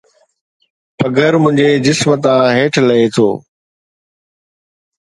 [0.97, 3.27] پگهر منهنجي جسم تان هيٺ لهي ٿو